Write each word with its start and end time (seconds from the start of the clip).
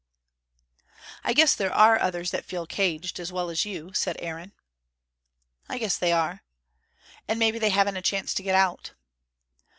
"I 1.23 1.31
guess 1.33 1.53
there 1.53 1.71
are 1.71 1.99
others 1.99 2.31
that 2.31 2.43
feel 2.43 2.65
caged, 2.65 3.19
as 3.19 3.31
well 3.31 3.51
as 3.51 3.65
you," 3.65 3.93
said 3.93 4.15
Aaron. 4.17 4.51
"I 5.69 5.77
guess 5.77 5.95
there 5.95 6.17
are." 6.17 6.41
"And 7.27 7.37
maybe 7.37 7.59
they 7.59 7.69
haven't 7.69 7.97
a 7.97 8.01
chance 8.01 8.33
to 8.33 8.41
get 8.41 8.55
out." 8.55 8.93